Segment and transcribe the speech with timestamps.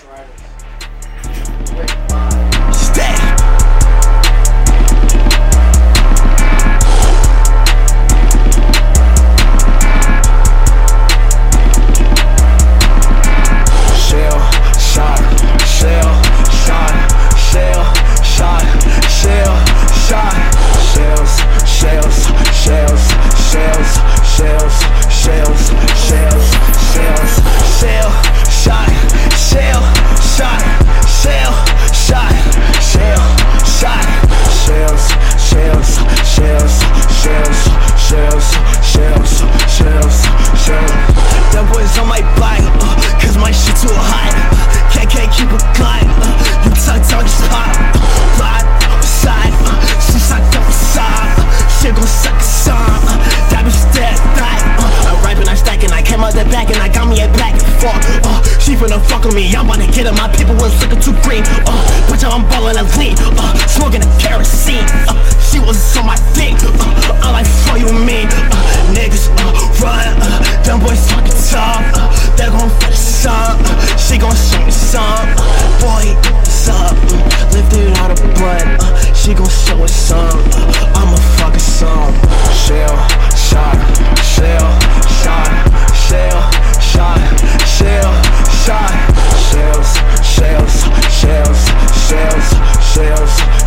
[0.00, 0.40] Riders.
[58.82, 59.54] Finna fuck with me.
[59.54, 61.42] I'm about to get it, my people was looking too green.
[61.66, 63.14] Uh, bitch, I'm ballin' and lean.
[63.38, 64.84] Uh, smoking a kerosene.
[65.08, 66.61] Uh, she was on my thing.
[93.02, 93.61] Shells,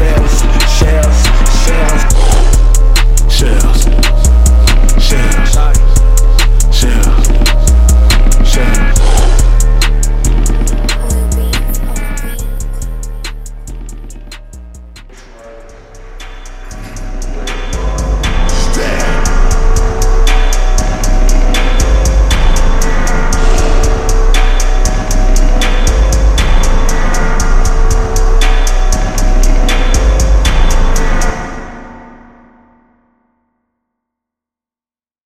[0.00, 0.59] shells